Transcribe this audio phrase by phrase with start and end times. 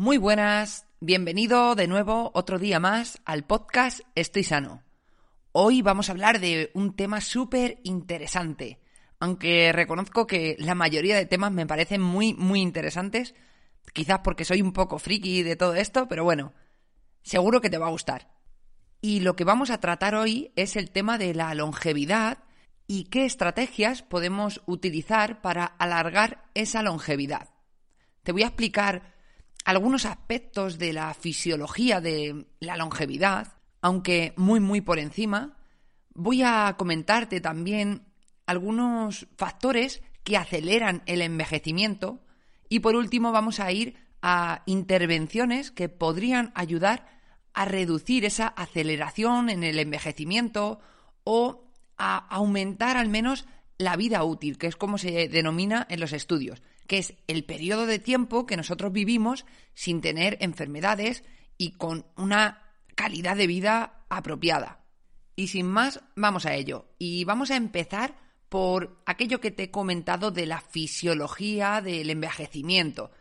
[0.00, 4.82] Muy buenas, bienvenido de nuevo otro día más al podcast Estoy Sano.
[5.52, 8.80] Hoy vamos a hablar de un tema súper interesante,
[9.18, 13.34] aunque reconozco que la mayoría de temas me parecen muy, muy interesantes,
[13.92, 16.54] quizás porque soy un poco friki de todo esto, pero bueno,
[17.20, 18.30] seguro que te va a gustar.
[19.02, 22.38] Y lo que vamos a tratar hoy es el tema de la longevidad
[22.86, 27.50] y qué estrategias podemos utilizar para alargar esa longevidad.
[28.22, 29.09] Te voy a explicar
[29.64, 35.56] algunos aspectos de la fisiología de la longevidad, aunque muy muy por encima.
[36.14, 38.06] Voy a comentarte también
[38.46, 42.20] algunos factores que aceleran el envejecimiento
[42.68, 47.06] y por último vamos a ir a intervenciones que podrían ayudar
[47.54, 50.80] a reducir esa aceleración en el envejecimiento
[51.24, 51.64] o
[51.96, 53.46] a aumentar al menos
[53.78, 57.86] la vida útil, que es como se denomina en los estudios que es el periodo
[57.86, 61.22] de tiempo que nosotros vivimos sin tener enfermedades
[61.56, 62.64] y con una
[62.96, 64.84] calidad de vida apropiada.
[65.36, 66.88] Y sin más, vamos a ello.
[66.98, 68.16] Y vamos a empezar
[68.48, 73.12] por aquello que te he comentado de la fisiología del envejecimiento.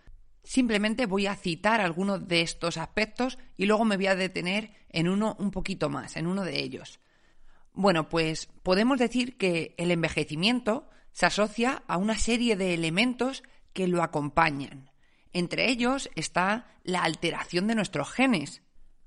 [0.44, 5.08] Simplemente voy a citar algunos de estos aspectos y luego me voy a detener en
[5.08, 7.00] uno un poquito más, en uno de ellos.
[7.74, 13.44] Bueno, pues podemos decir que el envejecimiento se asocia a una serie de elementos
[13.74, 14.90] que lo acompañan.
[15.34, 18.62] Entre ellos está la alteración de nuestros genes.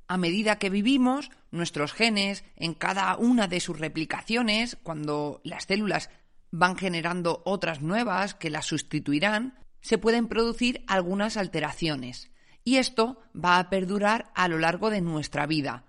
[0.06, 6.10] A medida que vivimos, nuestros genes, en cada una de sus replicaciones, cuando las células
[6.50, 12.30] van generando otras nuevas que las sustituirán, se pueden producir algunas alteraciones.
[12.62, 15.84] Y esto va a perdurar a lo largo de nuestra vida.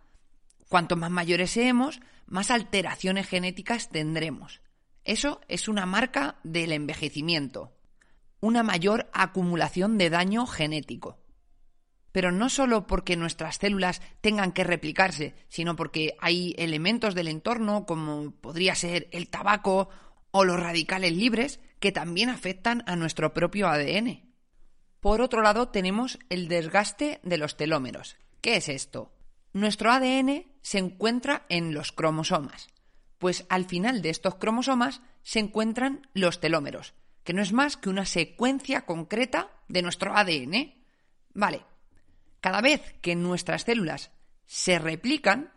[0.69, 4.61] Cuanto más mayores seamos, más alteraciones genéticas tendremos.
[5.03, 7.73] Eso es una marca del envejecimiento
[8.43, 11.17] una mayor acumulación de daño genético.
[12.11, 17.85] Pero no solo porque nuestras células tengan que replicarse, sino porque hay elementos del entorno,
[17.85, 19.87] como podría ser el tabaco
[20.31, 24.29] o los radicales libres, que también afectan a nuestro propio ADN.
[24.99, 28.17] Por otro lado, tenemos el desgaste de los telómeros.
[28.41, 29.13] ¿Qué es esto?
[29.53, 32.67] Nuestro ADN se encuentra en los cromosomas,
[33.19, 37.89] pues al final de estos cromosomas se encuentran los telómeros, que no es más que
[37.89, 40.73] una secuencia concreta de nuestro ADN.
[41.33, 41.65] Vale,
[42.41, 44.11] cada vez que nuestras células
[44.45, 45.53] se replican,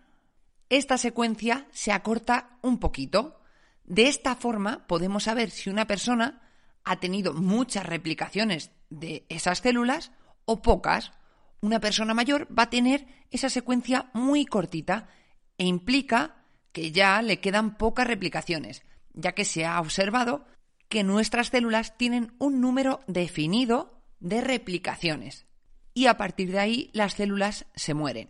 [0.69, 3.41] esta secuencia se acorta un poquito.
[3.85, 6.43] De esta forma podemos saber si una persona
[6.85, 10.13] ha tenido muchas replicaciones de esas células
[10.45, 11.13] o pocas.
[11.61, 15.09] Una persona mayor va a tener esa secuencia muy cortita
[15.59, 18.85] e implica que ya le quedan pocas replicaciones,
[19.15, 20.47] ya que se ha observado
[20.89, 25.47] que nuestras células tienen un número definido de replicaciones
[25.95, 28.29] y a partir de ahí las células se mueren.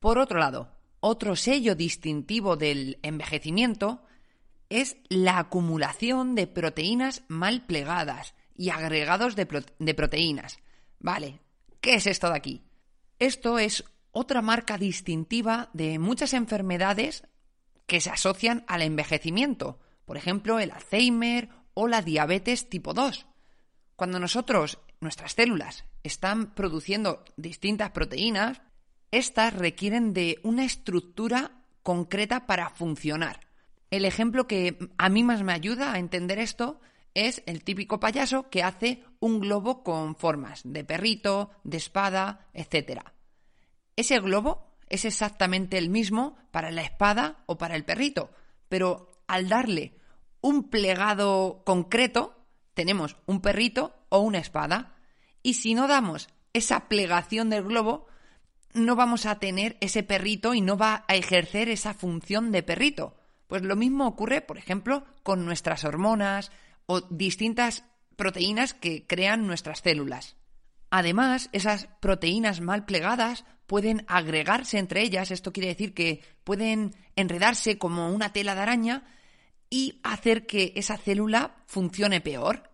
[0.00, 4.02] Por otro lado, otro sello distintivo del envejecimiento
[4.68, 10.58] es la acumulación de proteínas mal plegadas y agregados de, de, proteínas.
[10.98, 11.40] Vale,
[11.80, 12.62] ¿qué es esto de aquí?
[13.18, 17.24] Esto es otra marca distintiva de muchas enfermedades
[17.86, 19.78] que se asocian al envejecimiento.
[20.04, 23.26] Por ejemplo, el Alzheimer o la diabetes tipo 2.
[23.96, 28.62] Cuando nosotros, nuestras células, están produciendo distintas proteínas,
[29.10, 33.40] estas requieren de una estructura concreta para funcionar.
[33.90, 36.80] El ejemplo que a mí más me ayuda a entender esto
[37.14, 43.02] es el típico payaso que hace un globo con formas de perrito, de espada, etc.
[43.96, 48.30] Ese globo, es exactamente el mismo para la espada o para el perrito,
[48.68, 49.94] pero al darle
[50.40, 52.36] un plegado concreto,
[52.74, 54.96] tenemos un perrito o una espada.
[55.42, 58.06] Y si no damos esa plegación del globo,
[58.72, 63.16] no vamos a tener ese perrito y no va a ejercer esa función de perrito.
[63.46, 66.52] Pues lo mismo ocurre, por ejemplo, con nuestras hormonas
[66.86, 67.84] o distintas
[68.16, 70.36] proteínas que crean nuestras células.
[70.90, 77.78] Además, esas proteínas mal plegadas pueden agregarse entre ellas, esto quiere decir que pueden enredarse
[77.78, 79.04] como una tela de araña
[79.70, 82.70] y hacer que esa célula funcione peor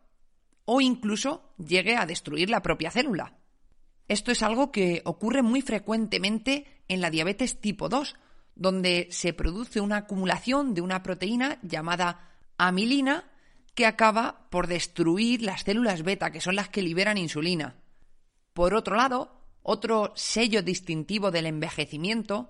[0.65, 3.39] o incluso llegue a destruir la propia célula.
[4.09, 8.17] Esto es algo que ocurre muy frecuentemente en la diabetes tipo 2,
[8.55, 13.31] donde se produce una acumulación de una proteína llamada amilina
[13.75, 17.77] que acaba por destruir las células beta, que son las que liberan insulina.
[18.55, 22.49] Por otro lado, otro sello distintivo del envejecimiento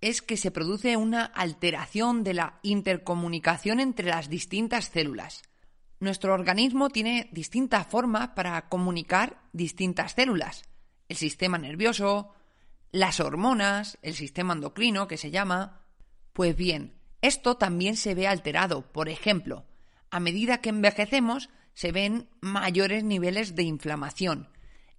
[0.00, 5.42] es que se produce una alteración de la intercomunicación entre las distintas células.
[6.00, 10.68] Nuestro organismo tiene distintas formas para comunicar distintas células
[11.08, 12.32] el sistema nervioso,
[12.92, 15.80] las hormonas, el sistema endocrino que se llama.
[16.32, 18.92] Pues bien, esto también se ve alterado.
[18.92, 19.64] Por ejemplo,
[20.10, 24.48] a medida que envejecemos se ven mayores niveles de inflamación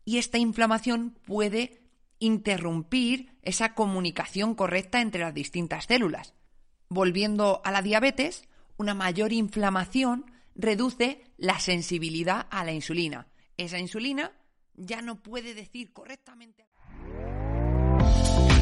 [0.05, 1.78] y esta inflamación puede
[2.19, 6.33] interrumpir esa comunicación correcta entre las distintas células.
[6.89, 13.27] Volviendo a la diabetes, una mayor inflamación reduce la sensibilidad a la insulina.
[13.57, 14.31] Esa insulina
[14.75, 16.65] ya no puede decir correctamente.